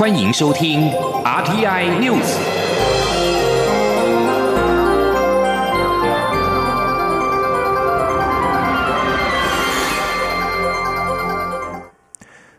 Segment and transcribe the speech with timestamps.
[0.00, 0.90] 欢迎收听
[1.22, 2.38] RTI News。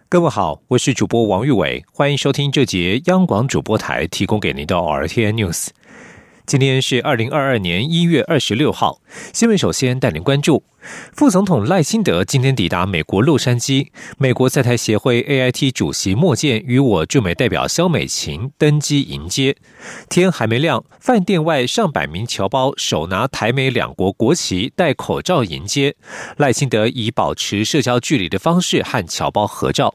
[0.07, 5.69] 各位好，我是主播王玉伟，欢迎收听这节央广主播台提供给您的 RTI News。
[6.45, 9.01] 今天是二零二二年一月二十六号。
[9.33, 10.63] 新闻首先带您关注，
[11.13, 13.87] 副总统赖清德今天抵达美国洛杉矶，
[14.17, 19.55] 美国在台协会 AIT 主席莫健与我驻美代表肖美琴登机迎接。
[20.09, 25.95] 天还没亮，饭店外上百名侨胞手拿台美两国国旗，戴口罩迎接。
[26.37, 29.93] 赖清德以保持社交距离的方式和侨胞合照。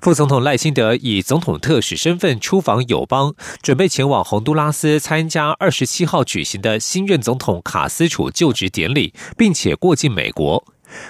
[0.00, 10.64] 副总统赖清德以总统特使身份出访友邦，准备前往洪都拉斯参加二十七号举行的新任总统卡斯楚就职典礼，并且过境美国。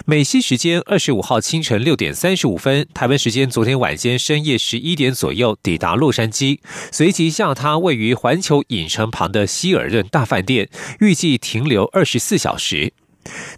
[0.06, 10.70] 美西时间二十五号清晨六点三十五分，台湾时间昨天晚间深夜十一点左右抵达洛杉矶，随即下榻位于环球影城旁的希尔顿大饭店，
[11.00, 12.94] 预计停留二十四小时。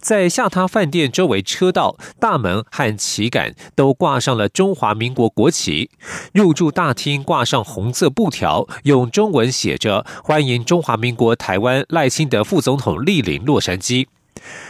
[0.00, 5.90] 在下榻饭店周围车道、大门和旗杆都挂上了中华民国国旗。
[6.32, 14.06] 入住大厅挂上红色布条，用中文写着“欢迎中华民国台湾赖清德副总统莅临洛杉矶”。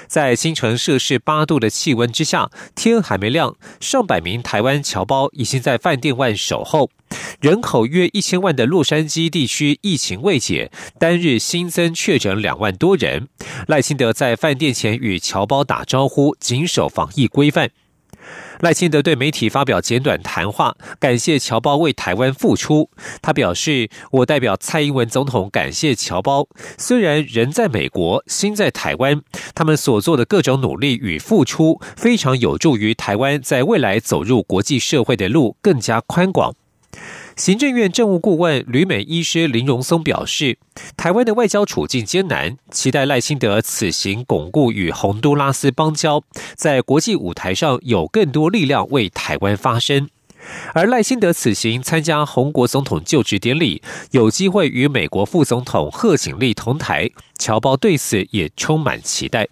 [0.07, 6.89] 在清晨摄氏八度的气温之下，天还没亮，上百名台湾侨胞已经在饭店外守候。
[7.41, 13.29] 人口约一千万的洛杉矶地区疫情未解，单日新增确诊两万多人。
[13.69, 17.71] 赖清德在饭店前与侨胞打招呼，谨守防疫规范。
[18.59, 22.91] 赖清德对媒体发表简短谈话，感谢侨胞为台湾付出。
[23.23, 29.23] 他表示：“我代表蔡英文总统感谢侨胞，虽然人在美国，心在台湾，
[29.55, 36.53] 他们所做的各种努力与付出，非常有助于台湾在未来走入国际社会的路更加宽广。”
[37.39, 40.59] 行政院政务顾问旅美医师林荣松表示，
[40.97, 46.25] 台湾的外交处境艰难，期待赖清德此行巩固与洪都拉斯邦交，
[46.57, 50.09] 在国际舞台上有更多力量为台湾发声。
[50.75, 53.81] 而赖清德此行参加洪国总统就职典礼，
[54.11, 57.09] 有机会与美国副总统贺锦丽同台，
[57.39, 59.47] 侨胞对此也充满期待。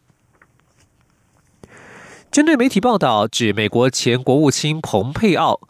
[2.33, 5.61] 针对媒体报道指美国前国务卿蓬佩奥。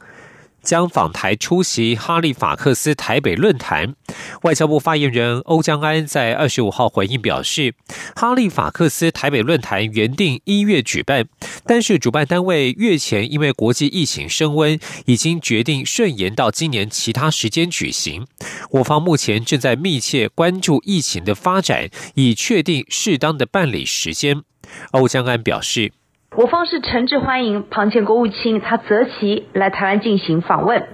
[0.67, 3.95] 将访台出席哈利法克斯台北论坛，
[4.43, 7.75] 外交部发言人欧江安在二十五号回应表示，
[8.17, 11.29] 哈利法克斯台北论坛原定一月举办，
[11.65, 18.27] 但是主办单位月前因为国际疫情升温，已经决定顺延到今年其他时间举行。
[18.73, 24.43] 我方目前正在密切关注疫情的发展，以确定适当的办理时间。
[24.91, 25.93] 欧江安表示。
[26.35, 30.87] 我方是诚挚欢迎庞前国务卿他择期来台湾进行访问。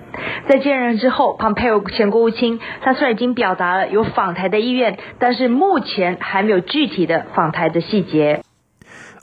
[0.47, 8.43] 在接任之后，庞佩尔前国务卿他虽然已经表达了有访台的意愿，但是目前还没有具体的访台的细节。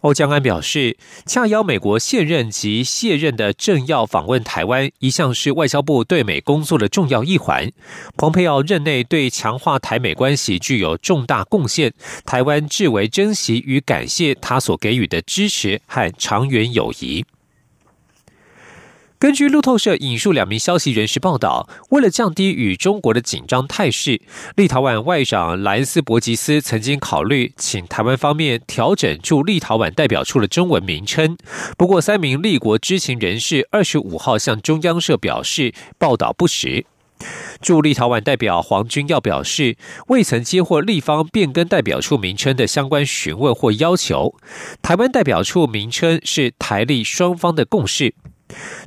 [0.02, 7.70] 欧江安表示，恰邀美国现任及卸任的政要访问台湾，一向是外交部对美工作的重要一环。
[8.16, 11.94] 蓬佩奥任内对强化台美关系具有重大贡献，
[12.26, 17.26] 台湾至为珍惜与感谢他所给予的支持和长远友谊。
[19.20, 24.22] 根据路透社引述两名消息人士报道，为了降低与中国的紧张态势，
[24.56, 31.36] 立陶宛外长兰斯伯吉斯曾经考虑请台湾方面调整驻立陶宛代表处的中文名称。
[31.78, 36.86] 不过，三名立国知情人士二十五号向中央社表示，报道不实。
[37.62, 39.76] 驻立陶宛代表黄军耀表示，
[40.08, 44.36] 未曾接获立方变更代表处名称的相关询问或要求。
[44.82, 48.14] 台湾代表处名称是台立双方的共识。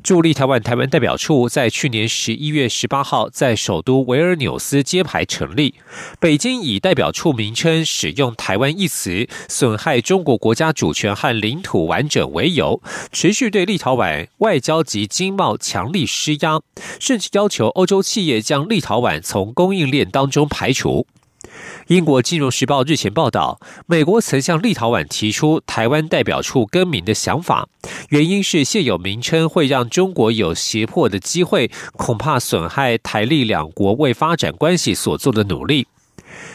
[0.02, 5.74] 驻立台湾台湾代表处在去年十一月十八号在首都维尔纽斯揭牌成立。
[6.18, 16.60] 北京以代表处名称使用“台湾”一词，损害中国国家主权和领土完整为由，持续对立陶宛外交及经贸强力施压，
[16.98, 21.06] 甚至要求欧洲企业将立陶宛从供应链当中排除。
[21.88, 27.68] 英国金融时报日前报道，美国曾向立陶宛提出台湾代表处更名的想法，
[28.10, 35.86] 原因是现有名称会让中国有胁迫的机会，恐怕损害台立两国为发展关系所做的努力。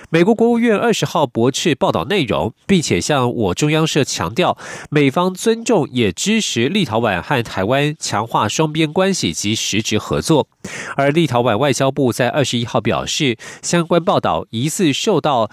[0.09, 4.57] 美国国务院二十号驳斥报道内容，并且向我中央社强调，
[4.89, 10.47] 美方尊重也支持立陶宛和台湾强化双边关系及实质合作。
[10.95, 15.51] 而立陶宛外交部在二十一号表示，相关报道疑似受到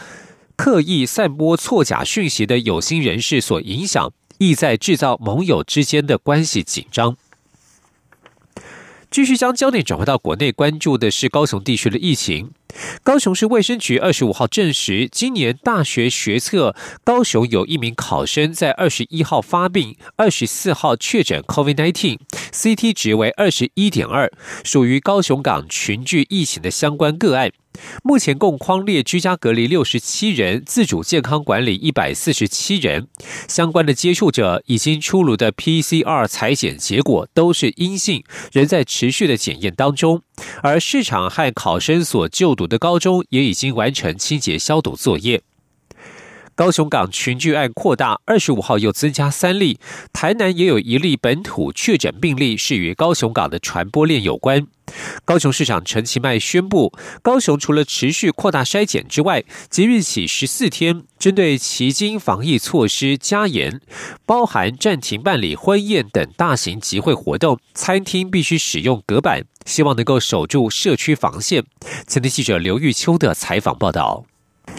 [0.54, 7.16] 刻意散播错假讯息的有心人士所影响，意在制造盟友之间的关系紧张。
[9.10, 12.52] 继续将焦点转回到国内，关注的是高雄地区的疫情。
[13.02, 24.32] 高雄市卫生局二十五号证实，今年大学学测高雄有一名考生在二十一号发病，二十四号确诊 COVID-19，CT 值为二十一点二，
[24.64, 27.52] 属于高雄港群聚疫情的相关个案。
[28.04, 33.08] 目前共框列居家隔离六十七人，自主健康管理一百四十七人。
[33.48, 38.22] 相关的接触者已经出炉的 PCR 裁检结果都是阴性，
[38.52, 40.22] 仍在持续的检验当中。
[40.62, 45.42] 而市场和考生所就读的高中也已经完成清洁消毒作业。
[46.56, 49.80] 高雄港群聚案扩大，二十五号又增加三例。
[50.12, 54.64] 台南也有一例本土确诊病例，是与高雄港的传播链有关。
[55.24, 56.92] 高雄市长陈其迈宣布，
[57.22, 63.80] 高雄除了持续扩大筛检之外，即日起十四天，针对旗津防疫措施加严，
[64.24, 71.64] 包含暂停办理婚宴等大型集会活动，餐厅必须使用隔板，希望能够守住社区防线。
[72.06, 74.24] 前天记者刘玉秋的采访报道。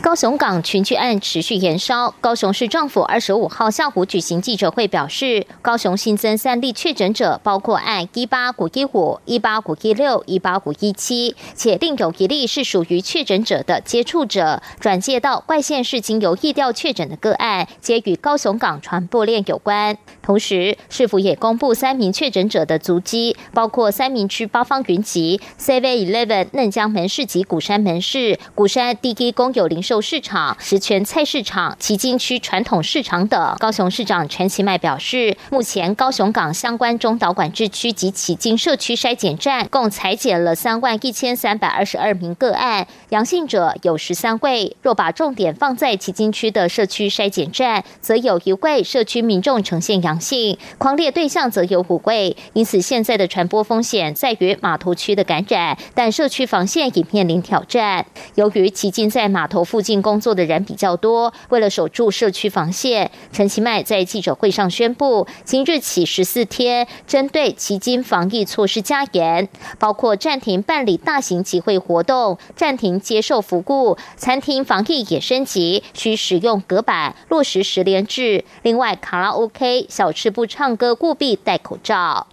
[0.01, 19.97] 高雄港群聚案持续延烧，高雄市政府二十五号下午举行记者会，表示高雄新增三例确诊者，包括案一八五一五、一八五一六、一八五一七，且另有一例是属于确诊者的接触者，转介到外县市经由疫调确诊的个案，皆与高雄港传播链有关。
[20.21, 30.05] 同时，市府也公布三名确诊者的足迹，包括三明区八方云集、C V Eleven 嫩江门市及鼓山门市、鼓山第一公有零售。
[30.05, 33.55] 市场、石泉菜市场、旗津区传统市场等。
[33.57, 44.77] 高雄市长陈其迈表示，目前高雄港相关中岛管制区及旗津社区筛检站共裁检了三万一千三百二十二名个案，阳性者有十三位。
[44.83, 52.37] 若把重点放在旗津区的社区筛检站，则有一位社区民众呈现阳性，狂烈对象则有五位。
[52.53, 58.05] 因此，现在的传播风险在于码头区的感染，但社区防线已面临挑战。
[58.35, 78.45] 由于旗津在码头附近工作的人比较多，为了守住社区防线，陈其迈在记者会上宣布，今日起十四天，针对迄今防疫措施加严，包括暂停办理大型集会活动，暂停接受服务，餐厅防疫也升级，需使用隔板，落实十连制。
[78.61, 82.27] 另外，卡拉 OK、小吃部唱歌务必戴口罩。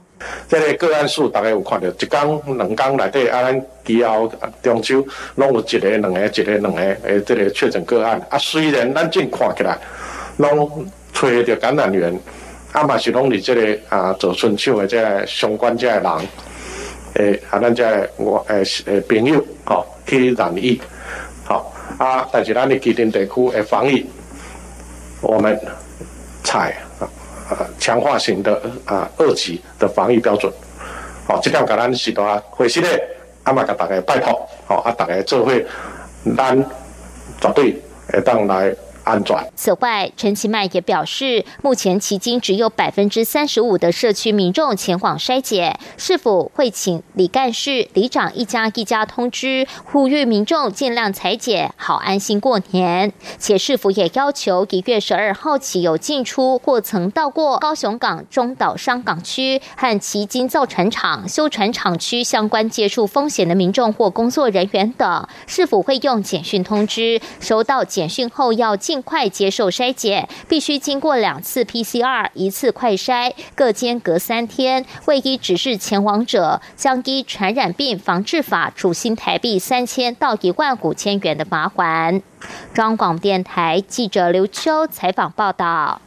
[0.49, 4.31] 这个个案数大概有看到，一工、两工内底啊，咱其后
[4.63, 5.05] 中秋
[5.37, 8.39] 拢有一个、两个、一个、两个诶，这个确诊个案啊。
[8.39, 9.79] 虽然咱正看起来
[10.37, 12.19] 拢找着感染源，
[12.73, 16.13] 啊嘛是拢伫这个啊做春秋的这个相关这个人，
[17.15, 20.81] 诶啊咱这我诶诶朋友吼去染疫，
[21.45, 24.07] 好啊，但是咱的基定地区诶防疫，
[25.21, 25.59] 我们
[26.45, 26.77] 采。
[27.79, 30.53] 强化型的啊二级的防疫标准，
[31.27, 33.03] 好，这样给咱许多会系列，
[33.45, 35.67] 阿妈给大家拜托，好，啊大家做会，
[36.37, 36.57] 咱
[37.41, 38.75] 绝对会当来。
[39.05, 39.47] 安转。
[39.55, 53.13] 此外，陈其迈也表示，目前迄今只有百分之三十五的社区民众前往筛检，是否会请李干事、里长一家一家通知，呼吁民众尽量裁剪，好安心过年。
[53.39, 67.21] 且是否也要求一月十二号起有进出或曾到过高雄港中岛商港区和旗津造船厂、修船厂区相关接触风险的民众或工作人员等，是否会用简讯通知？
[67.41, 74.85] 收到简讯后要尽快接受筛检，必须经过两次 PCR，一次快筛，各间隔三天。
[75.07, 82.21] 未依指示前往者，将依传染病防治法处新台币三千到一万五千元的罚款。
[82.75, 86.03] 中广电台记者刘秋采访报道。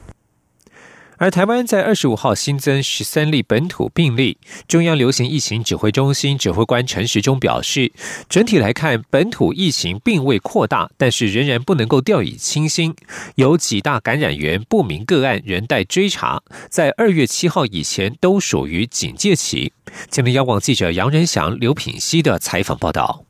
[1.17, 7.91] 而台湾在二十五号新增十三例本土病例，中央流行疫情指挥中心指挥官陈时中表示，
[8.27, 12.95] 整体来看，本土疫情并未扩大，但是仍然不能够掉以轻心，
[13.35, 19.71] 有几大感染源不明个案仍待追查，在二月七号以前都属于警戒期。
[20.09, 23.23] 今天央广记者杨仁祥、刘品熙的采访报道。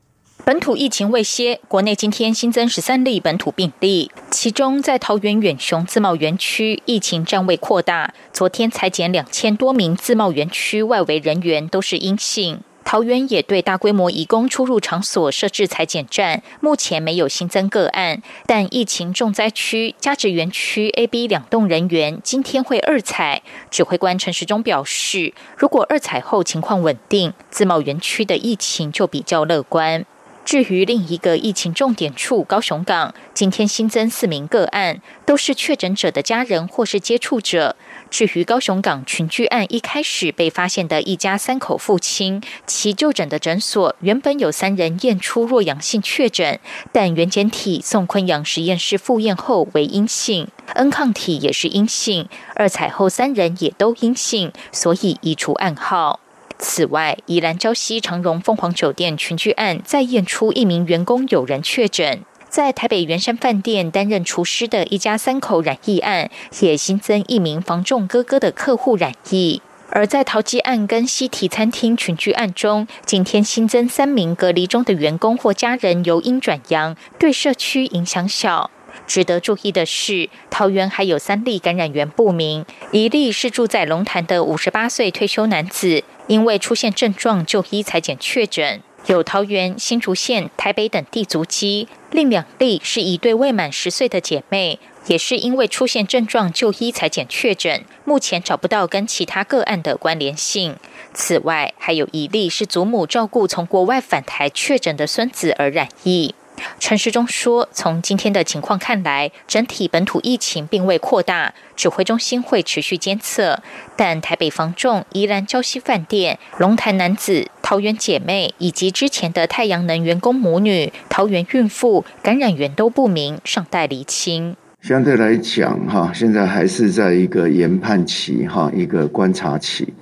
[0.46, 8.14] 本土疫情未歇，国内今天新增十三例本土病例，其中在桃园远雄自贸园区疫情暂未扩大。
[8.32, 12.60] 昨天裁减两千多名自贸园区外围人员都是阴性。
[12.84, 23.42] 桃园也对大规模移工出入场所设置裁剪站，目前没有新增个案，但疫情重灾区加职园区 A、B 两栋人员今天会二采。
[23.72, 30.06] 指挥官陈时中表示，如果二采后情况稳定，自贸园区的疫情就比较乐观。
[30.46, 37.76] 至于另一个疫情重点处高雄港，今天新增四名个案，都是确诊者的家人或是接触者。
[38.12, 46.60] 至于高雄港群聚案一开始被发现的一家三口父亲，其就诊的诊所原本有三人验出弱阳性确诊，
[46.92, 56.20] 但原检体送昆阳实验室复验后为阴性，N 抗体也是阴性，二采后三人也都阴性，所以移除暗号。
[56.58, 62.22] 此外，宜兰礁溪长荣凤凰酒店群聚案再验出一名员工有人确诊。
[62.50, 66.30] 在台北圆山饭店担任厨师的一家三口染疫案，
[66.62, 69.62] 也新增一名房仲哥哥的客户染疫。
[69.90, 78.72] 而在淘机案跟西提餐厅群聚案中，今天新增三名隔离中的员工或家人由阴转阳，对社区影响小。
[79.06, 88.82] 值得注意的是，桃园还有三例感染源不明，一例是住在龙潭的五十八岁退休男子，因为出现症状就医裁剪确诊。
[89.08, 100.76] 有桃园、新竹县、台北等地足迹，另两例是一对未满十岁的姐妹，也是因为出现症状就医裁剪确诊，目前找不到跟其他个案的关联性。
[101.14, 106.34] 此外，还有一例是祖母照顾从国外返台确诊的孙子而染疫。
[106.80, 113.62] 陈时中说：“从今天的情况看来，整体本土疫情并未扩大，指挥中心会持续监测。
[113.96, 124.56] 但台北防重、宜兰礁溪饭店、龙潭男子、桃园姐妹以及之前的太阳能员工母女、桃园孕妇感染源都不明，尚待厘清。
[124.82, 129.94] 相对来讲，哈，现在还是在一个研判期，哈，一个观察期。”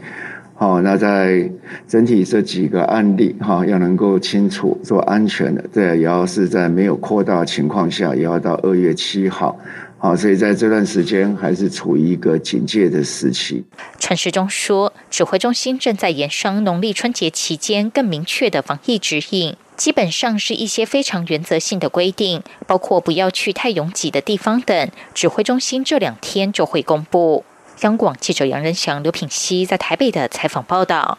[0.63, 1.51] 好，那在
[1.85, 9.59] 整体这几个案例哈，要能够清楚做安全的，对，也要是在没有扩大情况下，也要到二月七号。
[9.97, 13.65] 好，所以在这段时间还是处于一个警戒的时期。
[13.99, 24.89] 陈时中说，指挥中心正在研商农历春节期间更明确的防疫指引，基本上是一些非常原则性的规定，包括不要去太拥挤的地方等。
[25.13, 27.43] 指挥中心这两天就会公布。
[27.81, 31.17] 央广记者杨仁祥、刘品熙在台北的采访报道。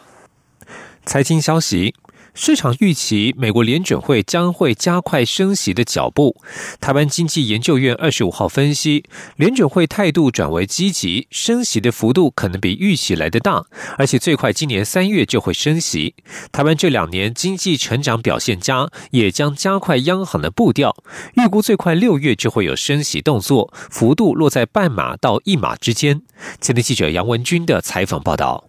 [1.05, 1.93] 财经消息。
[2.35, 6.35] 市场预期美国联准会将会加快升息的脚步。
[6.81, 9.05] 台湾经济研究院二十五号分析，
[9.37, 13.65] 联准会态度转为积极，升息的幅度可能比预期来的大，
[13.97, 16.13] 而且最快今年三月就会升息。
[16.51, 20.95] 台湾这两年经济成长表现佳，也将加快央行的步调，
[21.35, 26.21] 预估最快六月就会有升息动作，幅度落在半码到一码之间。
[26.59, 28.65] 前天记者杨文军的采访报道。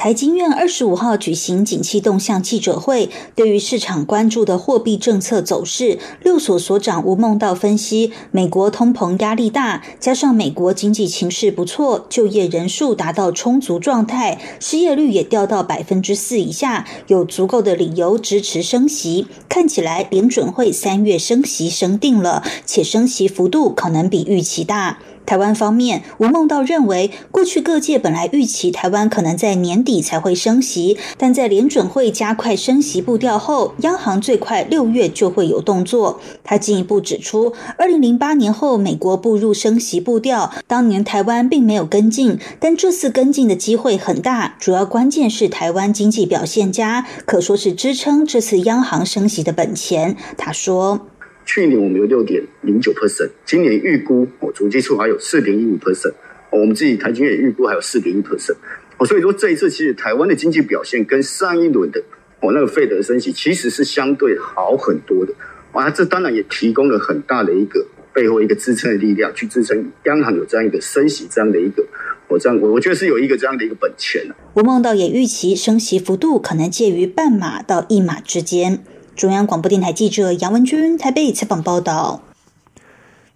[0.00, 19.26] 台经院二十五号举行景气动向记者会，对于市场关注的货币政策走势，六所所长吴孟道分析，美国通膨压力大，加上美国经济情势不错，就业人数达到充足状态，失业率也掉到百分之四以下，有足够的理由支持升息。
[19.50, 25.00] 看起来联准会三月升息升定了，且升息幅度可能比预期大。
[25.30, 36.18] 台湾方面，吴孟道认为，过去各界本来预期台湾可能在年底才会升息，但在联准会加快升息步调后，央行最快六月就会有动作。
[36.42, 50.16] 他进一步指出，二零零八年后美国步入升息步调，当年台湾并没有跟进，但这次跟进的机会很大，主要关键是台湾经济表现佳，可说是支撑这次央行升息的本钱。
[50.36, 51.06] 他说。
[51.52, 56.12] 去年我们有六点零九 percent，今年预估哦，主计处还有四点一五 percent，
[56.52, 58.54] 我们自己台经也预估还有四点一 percent，
[58.98, 62.00] 哦，所以说这一次其实台湾的经济表现跟上一轮的
[62.40, 65.34] 哦那个费德升息其实是相对好很多的，
[65.72, 71.84] 啊，这当然也提供了很大的一个背后一个支撑的力量，去支撑央行有这样一个升息这样的一个，
[72.28, 74.36] 我这样我我觉得是有一个这样的一个本钱的。
[74.54, 78.84] 吴梦道也预期升息幅度可能介于半码到一码之间。
[79.16, 82.22] 中央广播电台记者杨文君台北采访报道。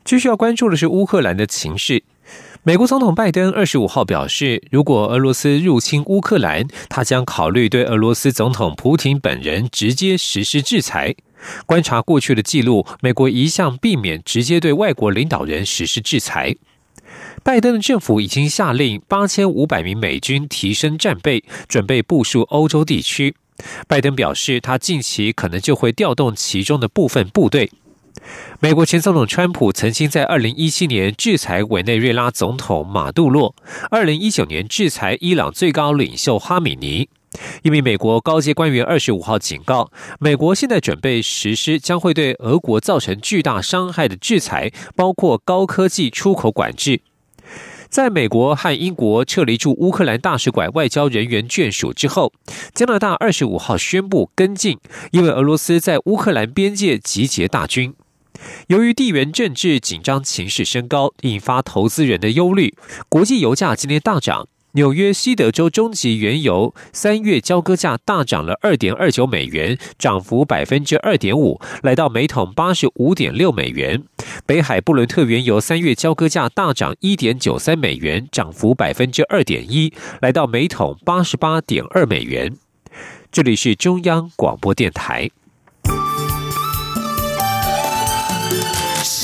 [0.04, 2.02] 继续要关注的是乌克兰的情势。
[2.62, 11.14] 美国总统拜登二十五号表示，如果俄罗斯入侵乌克兰，他将考虑对俄罗斯总统普京本人直接实施制裁。
[11.66, 16.56] 观察过去的记录，美国一向避免直接对外国领导人实施制裁。
[17.42, 23.34] 拜登的政府已经下令八千五百名美军提升战备，准备部署欧洲地区。
[23.86, 27.70] 拜登表示，他近期可能就会调动其中的部分部队。
[28.60, 33.54] 美国前总统川普曾经在二零一七年制裁委内瑞拉总统马杜洛，
[33.90, 37.08] 二零一九年制裁伊朗最高领袖哈米尼。
[37.62, 47.02] 一名美国高阶官员二十五号警告，美国现在准备实施将会对俄国造成巨大伤害的制裁，包括高科技出口管制。
[47.94, 52.32] 在美国和英国撤离驻乌克兰大使馆外交人员眷属之后，
[52.74, 54.80] 加拿大二十五号宣布跟进，
[55.12, 57.94] 因为俄罗斯在乌克兰边界集结大军。
[58.66, 62.74] 由于地缘政治紧张情势升高，引发投资人的忧虑，
[63.08, 64.48] 国际油价今天大涨。
[64.76, 74.02] 纽约西德州中级原油三月交割价大涨了二点二九美元，涨幅百分之二点五，来到每桶八十五点六美元。
[74.44, 82.56] 北海布伦特原油三月交割价大涨一点九三美元，涨幅百分之二点一，来到每桶八十八点二美元。
[83.30, 85.30] 这里是中央广播电台。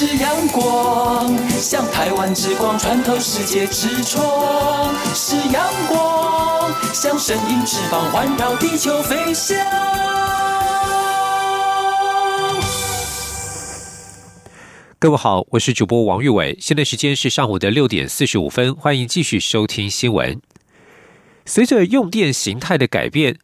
[0.03, 9.55] 是阳光，像台湾之光穿透世界之窗；是阳光，像神鹰翅膀环绕地球飞翔。
[14.99, 20.41] 各位好，我是主播王玉伟，现在时间是上午的六点四十五分，欢迎继续收听新闻。
[21.45, 23.37] 随着用电形态的改变。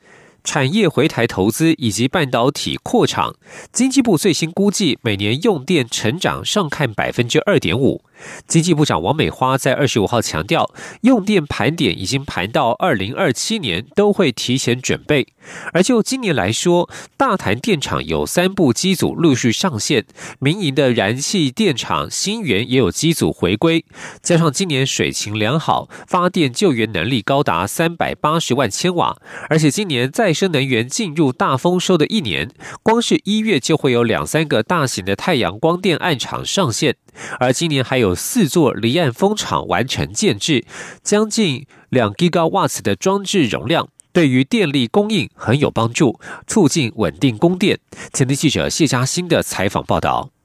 [0.46, 3.34] 产业回台投资以及半导体扩厂，
[3.72, 8.02] 经济部最新估计每年用电成长上看百分之二点五。
[8.46, 10.70] 经济部长王美花在二十五号强调，
[11.02, 15.28] 用电盘点已经盘到二零二七年，都会提前准备。
[15.72, 20.04] 而就今年来说，大潭电厂有三部机组陆续上线，
[20.40, 23.84] 民营的燃气电厂新源也有机组回归，
[24.20, 29.16] 加上今年水情良好，发电救援能力高达三百八十万千瓦，
[29.48, 32.50] 而且今年再生能源进入大丰收的一年，
[32.82, 36.96] 光是一月就会有两三个大型的太阳光电暗厂上线。
[37.40, 40.64] 而今年还有有四座离岸风场完成建制，
[41.02, 47.80] 将近两 gigawatts 的装置容量，对于电力供应很有帮助，促进稳定供电。
[48.12, 50.35] 前天记者谢嘉欣的采访报道。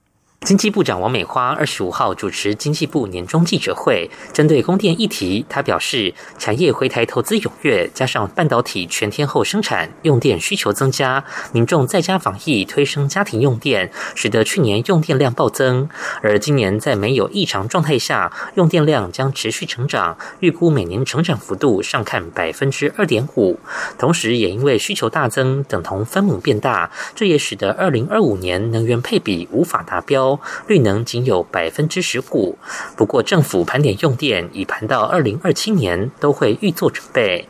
[0.44, 15.88] 经济部长王美花二十五号主持经济部年终记者会，针对供电议题，他表示，产业回台投资踊跃，加上半导体全天候生产，用电需求增加，民众在家防疫推升家庭用电，使得去年用电量暴增。
[16.24, 23.60] 而今年在没有异常状态下，用电量将持续成长，预估每年成长幅度上看百分之二点五。
[24.00, 30.31] 同时，也因为需求大增，等同分母变大，这也使得二零二五年能源配比无法达标。
[30.68, 32.58] 绿能仅有百分之十五，
[32.96, 37.48] 不过政府盘点用电已盘到二零二七年，都会预做准备。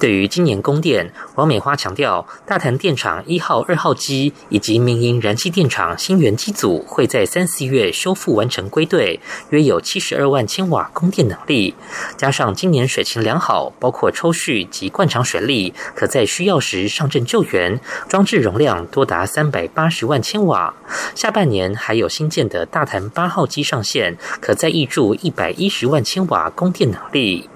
[0.00, 9.20] 对于今年供电，王美花强调，大潭电厂一号、二号机以及民营燃气电厂新源机组会在三四月修复完成归队，
[9.50, 11.74] 约有七十二万千瓦供电能力。
[12.16, 20.74] 加上今年水情良好，包括抽蓄及灌肠水利，可在需要时上阵救援，装置容量多达三百八十万千瓦。
[21.14, 22.23] 下半年还有新。
[22.24, 27.50] 新建的大潭八号机上线，可再挹注一百一十万千瓦供电能力。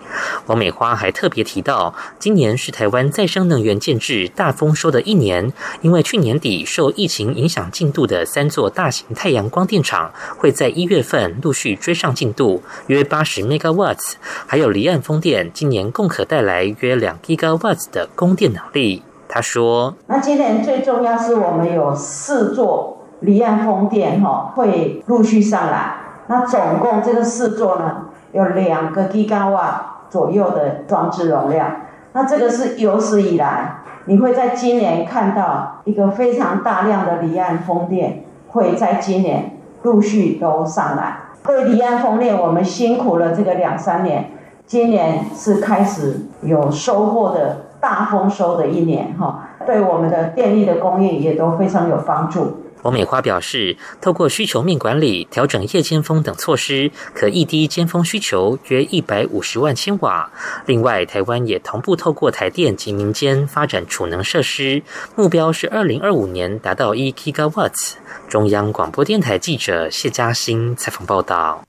[0.45, 5.51] 王美花还特别提到，今年是台湾再生能源建制大丰收的一年，
[5.81, 14.15] 因为去年底受疫情影响进度的三座大型太阳光电厂，会在一月份陆续追上进度，约八十 megawatts，
[14.47, 19.03] 还有离岸风电，今年共可带来约两 gigawatts 的供电能力。
[19.31, 25.95] 他说：“那今年最重要是我们有四座。”离岸风电哈会陆续上来，
[26.29, 31.69] 那总共这个四座呢有两个 g 瓦瓦左右的装置容量，
[32.13, 41.19] 那这个是有史以来你会在今年看到一个非常大量的离岸风电会在今年陆续都上来。
[41.45, 44.33] 对离岸风电，我们辛苦了这个两三年，
[44.67, 52.58] 今年是开始有收获的大丰收的一年哈，对我们的电力的供应也都非常有帮助。
[52.83, 60.31] 王美花表示，透过需求面管理、调整夜间峰等措施，可一低尖峰需求约一百五十万千瓦。
[60.67, 64.83] 另外，台湾也同步透过台电及民间发展储能设施，
[65.17, 67.97] 目标是二零二五年达到一 g i g a w a t t。
[68.29, 71.65] 中央广播电台记者谢嘉欣采访报道。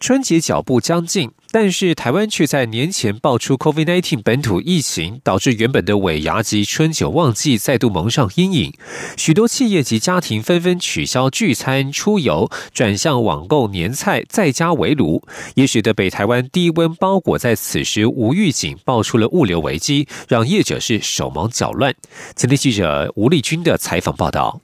[0.00, 1.30] 春节脚步将近。
[1.54, 8.72] 但是台湾却在年前爆出 COVID-19 本土疫情，导致原本的尾牙及春酒旺季再度蒙上阴影。
[9.16, 15.22] 许多企业及家庭纷纷取消聚餐、出游，转向网购年菜，在家围炉，
[15.54, 21.94] 也使得北台湾低温包裹在此时无预警爆出了物流危机，让业者是手忙脚乱。
[22.34, 24.63] 前天记者吴丽君的采访报道。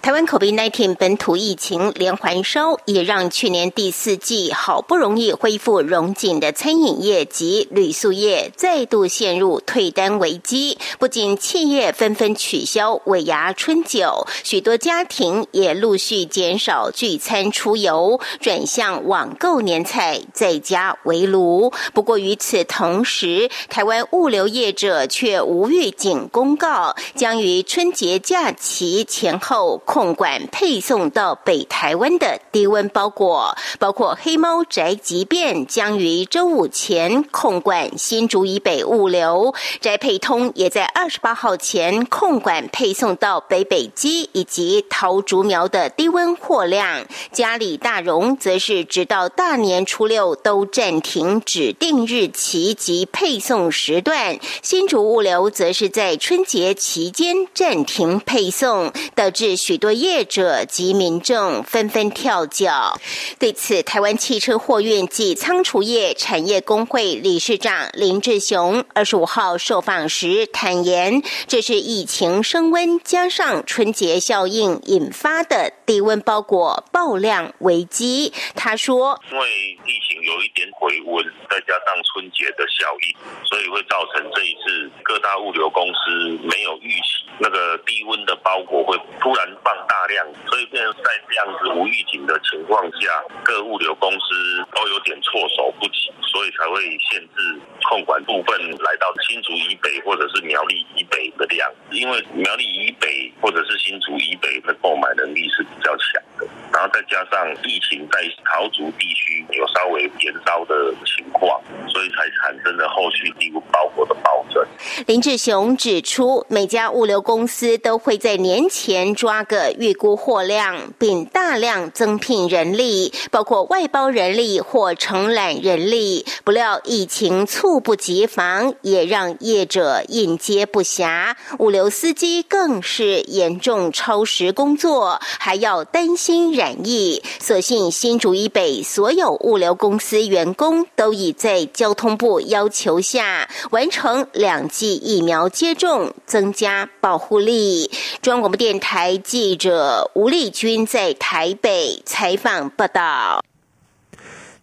[0.00, 10.78] 台湾 COVID-19 本土疫情连环烧，也让去年第四季好不容易恢复融景的餐饮业及旅宿业再度陷入退单危机。
[10.98, 21.72] 不仅企业纷纷取消尾牙春酒，许多家庭也陆续减少聚餐出游，转向网购年菜，在家围炉。
[21.92, 29.65] 不过与此同时，台湾物流业者却无预警公告，将于春节假期前后。
[29.86, 47.06] 控管配送到北台湾的低温包裹，包括黑猫宅急便将于周五前控管新竹以北物流，宅配通也在二十八号前控管配送到北北基以及桃竹苗的低温货量。
[47.32, 58.92] 嘉里大荣则是直到大年初六都暂停指定日期及配送时段，新竹物流则是在春节期间暂停配送。
[59.14, 62.98] 导致许多业者及民众纷纷跳脚。
[63.38, 78.32] 对此，台湾汽车货运及仓储业产业工会理事长林志雄二十五号受访时坦言，这是疫情升温加上春节效应引发的低温包裹爆量危机。
[78.54, 79.46] 他说：“因为
[79.84, 97.58] 疫情有一点回温，再加上春节的效应，所以会造成这一次各大物流公司没有预期那个低温的包裹会。”突然放大量，所以变成在这样子无预警的情况下，各物流公司都有点措手不及，所以才会限制
[97.88, 106.22] 控管部分来到新竹以北或者是苗栗以北的量，因为苗栗以北或者是新竹以北的购买能力是比较强，
[106.72, 114.62] 然后再加上疫情在桃竹地区有稍微延烧的情况，所以才产生了后续低温包裹的暴增。
[115.06, 118.66] 林志雄指出，每家物流公司都会在年。
[118.68, 126.26] 前抓个预估货量，并大量增聘人力，包括外包人力或承揽人力。
[126.44, 137.22] 不料疫情猝不及防，也让业者应接不暇，物流司机更是严重超时工作，还要担心染疫。
[137.40, 147.90] 所幸新竹以北所有物流公司员工都已在交通部要求下完成两剂疫苗接种，增加保护力。
[148.22, 149.16] 中央广播电台。
[149.26, 153.42] 记者吴丽君在台北采访报道。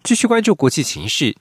[0.03, 1.35] 继续关注国际形势，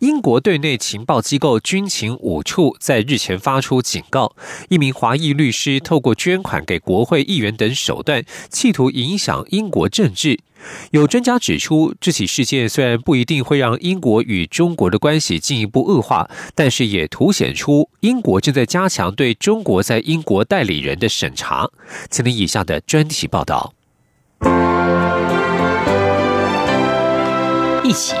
[0.00, 4.34] 英国对内情报机构军情五处在日前发出警告，
[4.68, 10.40] 一名华裔律师透过捐款给国会议员等手段，企图影响英国政治。
[10.90, 21.70] 有专家指出，这起事件虽然不一定会让英国与中国的关系进一步恶化，但是也凸显出英国正在加强对中国在英国代理人的审查。
[22.10, 23.72] 请听以下的专题报道。
[27.82, 28.14] 一起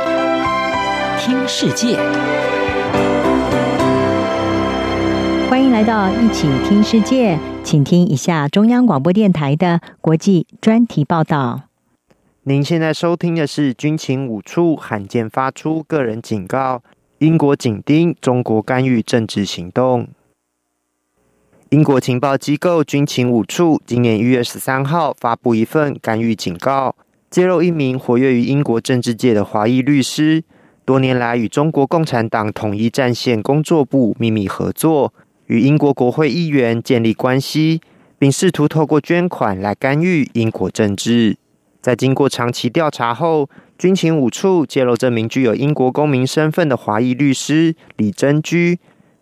[1.26, 1.96] 听世界，
[5.48, 11.62] 欢迎来到一起听世界，请听一下中央广播电台的国际专题报道。
[12.42, 16.82] 您现在收听的是军情五处罕见发出个人警告：
[17.20, 20.08] 英国紧盯中国干预政治行动。
[21.70, 26.94] 英国情报机构军情五处今年一月十三号发布一份干预警告，
[27.30, 30.44] 揭露一名活跃于英国政治界的华裔律师，
[30.84, 35.14] 多年来与中国共产党统一战线工作部秘密合作，
[35.46, 37.80] 与英国国会议员建立关系，
[38.18, 41.38] 并试图透过捐款来干预英国政治。
[41.80, 48.78] 在经过长期调查后，军情五处揭露这名具有英国公民身份的华裔律师李珍居，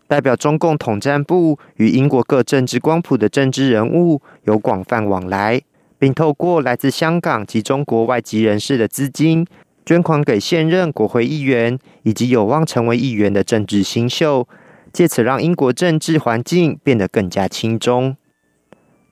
[0.09, 5.63] 代表中共统战部与英国各政治光谱的政治人物有广泛往来，
[5.97, 9.47] 并透过来自香港及中国外籍人士的资金，
[9.85, 14.49] 捐款给现任国会议员以及有望成为议员的政治新秀，
[14.93, 18.17] 借此让英国政治环境变得更加轻中。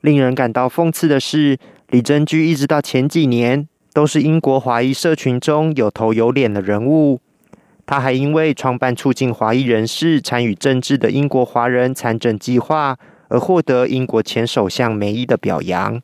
[0.01, 1.59] 令人感到讽刺的是。
[1.91, 7.21] 李珍居一直到前几年都是英国华裔社群中有头有脸的人物。
[7.85, 16.01] 他还因为创办促进华裔人士参与政治的英国华人参政计划而获得英国前首相梅伊的表扬。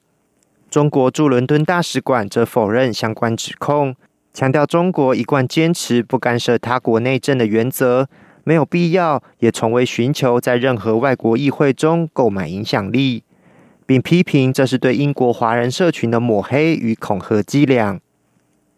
[0.68, 3.94] 中国驻伦敦大使馆则否认相关指控，
[4.36, 8.06] 强调中国一贯坚持不干涉他国内政的原则，
[8.44, 13.24] 没有必要，也从未寻求在任何外国议会中购买影响力。
[13.86, 17.98] 并批评这是对英国华人社群的抹黑与恐吓伎俩。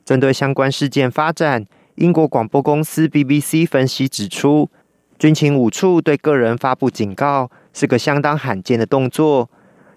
[0.04, 1.66] 针对相关事件发展，
[1.96, 4.70] 英国广播公司 BBC 分析指出，
[5.18, 9.50] 军情五处对个人发布警告是个相当罕见的动作。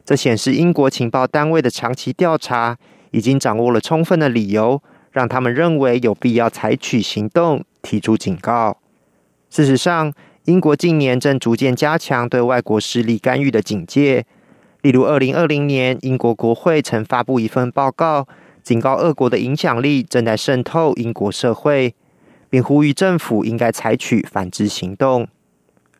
[0.03, 2.75] 这显示英国情报单位的长期调查
[3.11, 8.77] 已经掌握了充分的理由，让他们认为有必要采取行动，提出警告。
[9.49, 10.13] 事实上，
[10.45, 14.25] 英国近年正逐渐加强对外国势力干预的警戒。
[14.81, 18.27] 例如，二零二零年，英国国会曾发布一份报告，
[18.63, 21.93] 警告俄国的影响力正在渗透英国社会，
[22.49, 25.27] 并呼吁政府应该采取反制行动。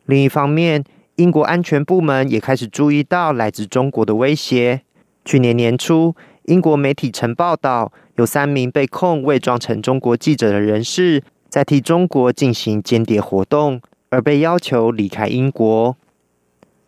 [0.06, 0.82] 另一方面，
[1.16, 4.80] 英国安全部门也开始注意到来自中国的威胁。
[5.24, 15.96] 去年年初，英国媒体曾报道，有三名被控伪装成中国记者的人士，在替中国进行间谍活动，而被要求离开英国。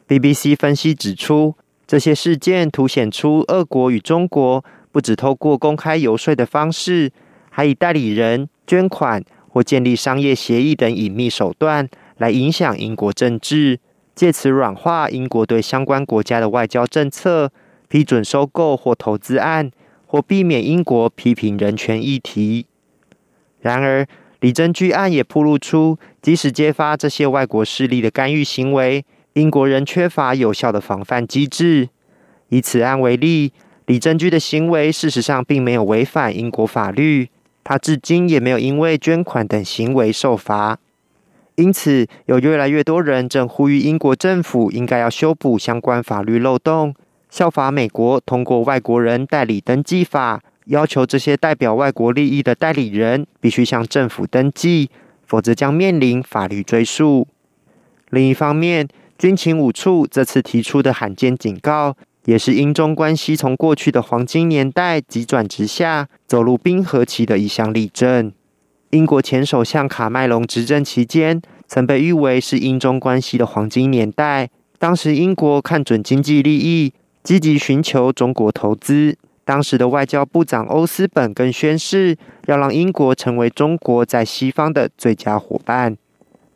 [0.09, 1.55] BBC 分析指出，
[1.87, 7.13] 这些事件凸显出俄国与中国不只透过公开游说的方式，
[7.49, 11.89] 还以代理人、捐款或建立商业协议等隐秘手段
[12.19, 13.79] 来影响英国政治，
[14.17, 17.53] 借此软化英国对相关国家的外交政策。
[17.95, 19.71] 批准收购或投资案，
[20.05, 22.67] 或避免英国批评人权议题。
[23.61, 24.05] 然而，
[24.41, 29.05] 李珍居案也暴露出，即使揭发这些外国势力的干预行为，
[29.35, 31.89] 英国人缺乏有效的防范机制。
[32.49, 33.53] 以此案为例，
[33.87, 37.29] 李珍居的行为事实上并没有违反英国法律，
[37.63, 40.81] 他至今也没有因为捐款等行为受罚。
[41.55, 46.97] 因此，有越来越多人正呼吁英国政府应该要修补相关法律漏洞。
[47.35, 54.89] 效法美国通过外国人代理登记法，要求这些代表外国利益的代理人必须向政府登记，
[55.27, 57.27] 否则将面临法律追诉。
[58.11, 58.87] 另一方面，
[59.19, 68.31] 军情五处这次提出的罕见警告，也是英中关系从过去的黄金年代急转直下，走入冰河期的一项例证。
[68.91, 74.51] 英国前首相卡麦隆执政期间，曾被誉为是英中关系的黄金年代。
[74.79, 76.93] 当时英国看准经济利益。
[77.25, 79.17] 积极寻求中国投资。
[79.47, 85.97] 当时的外交部长欧斯本更宣誓，要让英国成为中国在西方的最佳伙伴。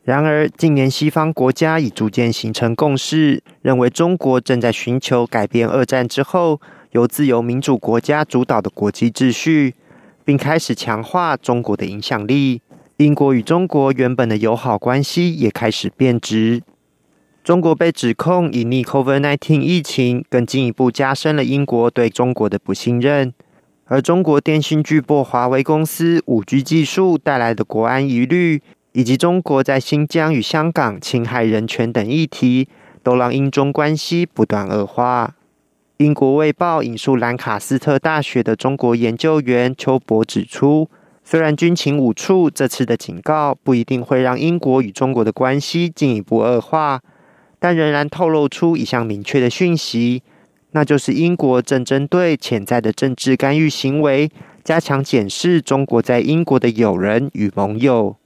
[0.05, 6.59] 然而，近年西方国家已逐渐形成共识，认为中国正在寻求改变二战之后
[6.93, 9.75] 由自由民主国家主导的国际秩序，
[10.25, 12.63] 并开始强化中国的影响力。
[12.97, 16.63] 英国与中国原本的友好关系也开始变质。
[17.49, 23.33] 中国被指控隐匿 COVID-19 疫情，更进一步加深了英国对中国的不信任。
[23.87, 28.61] 而中国电信巨擘华为公司五 G 技术带来的国安疑虑，
[28.93, 32.69] 以及中国在新疆与香港侵害人权等议题，
[33.03, 35.35] 都让英中关系不断恶化。
[35.97, 40.91] 英国卫报引述兰卡斯特大学的中国研究员邱博指出，
[41.25, 47.01] 虽然军情五处这次的警告不一定会让英国与中国的关系进一步恶化。
[47.59, 50.23] 但仍然透露出一项明确的讯息，
[50.73, 54.31] 那就是英国正针对潜在的政治干预行为，
[54.63, 58.17] 加强检视中国在英国的友人与盟友。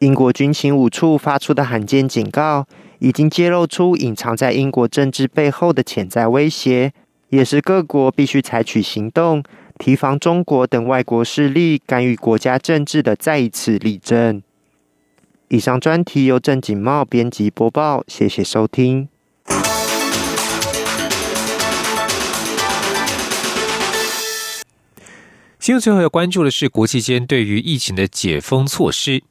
[0.00, 2.66] 英国军情五处发出的罕见警告，
[2.98, 6.92] 已经揭露出隐藏在英国政治背后的潜在威胁，
[7.30, 9.42] 也是各国必须采取行动，
[9.78, 14.42] 提防中国等外国势力干预国家政治的再一次例证。
[15.48, 19.08] 以上专题由郑景茂编辑播报，谢谢收听。
[25.60, 29.22] 新闻最后要关注的是国际间对于疫情的解封措施。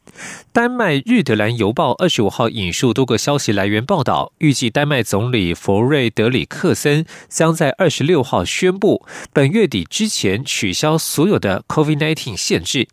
[0.53, 12.87] 丹麦《日德兰邮报》二十五号引述多个消息来源报道，预计丹麦总理弗瑞德里克森将在二十六号宣布，本月底之前取消所有的 COVID-19 限制。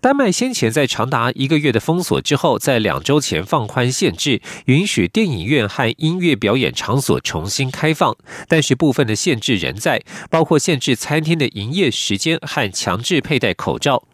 [0.00, 8.16] 丹麦先前在长达一个月的封锁之后，在两周前放宽限制，允许电影院和音乐表演场所重新开放，
[8.48, 14.04] 但是部分的限制仍在，包括限制餐厅的营业时间和强制佩戴口罩。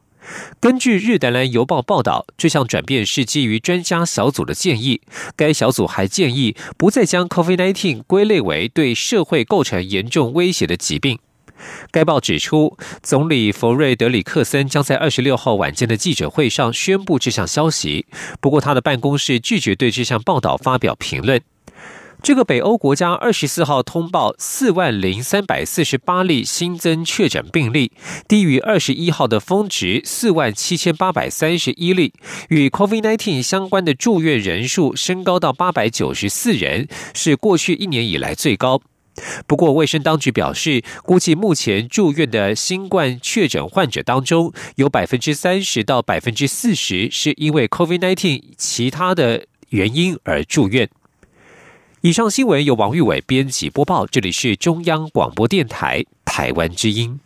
[0.59, 5.01] 根据日德兰邮报报道，这项转变是基于专家小组的建议。
[5.37, 11.21] 该小组还建议不再将 COVID-19 归类为对社会构成严重威胁的疾病。
[11.91, 18.07] 该报指出，总理弗瑞德里克森将在二十六号晚间的记者会上宣布这项消息。
[18.41, 21.41] 不过，他的办公室拒绝对这项报道发表评论。
[22.23, 27.93] 这个北欧国家二十四号通报四万零三百四十八例新增确诊病例，
[28.27, 32.15] 低于二十一号的峰值四万七千八百三十一例。
[32.49, 38.81] 与 COVID-19 相关的住院人数升高到八百九十四人，是过去一年以来最高。
[39.47, 50.89] 不过，卫生当局表示，估计目前住院的新冠确诊患者当中，有百分之三十到百分之四十是因为 COVID-19 其他的原因而住院。
[52.03, 57.19] 以上新闻由王玉伟编辑播报，这里是中央广播电台台湾之音。